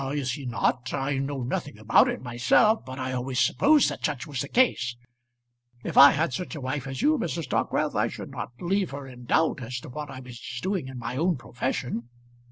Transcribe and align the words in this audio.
"Is 0.11 0.31
he 0.31 0.47
not? 0.47 0.91
I 0.95 1.19
know 1.19 1.43
nothing 1.43 1.77
about 1.77 2.07
it 2.09 2.23
myself, 2.23 2.83
but 2.83 2.97
I 2.97 3.11
always 3.11 3.37
supposed 3.39 3.87
that 3.89 4.03
such 4.03 4.25
was 4.25 4.41
the 4.41 4.47
case. 4.47 4.95
If 5.83 5.95
I 5.95 6.09
had 6.09 6.33
such 6.33 6.55
a 6.55 6.61
wife 6.61 6.87
as 6.87 7.03
you, 7.03 7.19
Mrs. 7.19 7.47
Dockwrath, 7.49 7.93
I 7.93 8.07
should 8.07 8.31
not 8.31 8.49
leave 8.59 8.89
her 8.89 9.05
in 9.05 9.25
doubt 9.25 9.61
as 9.61 9.79
to 9.81 9.89
what 9.89 10.09
I 10.09 10.19
was 10.19 10.39
doing 10.63 10.87
in 10.87 10.97
my 10.97 11.17
own 11.17 11.37
profession." 11.37 12.09